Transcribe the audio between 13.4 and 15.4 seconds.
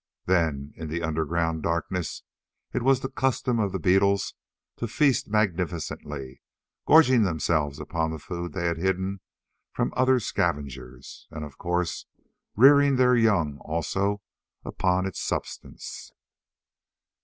also upon its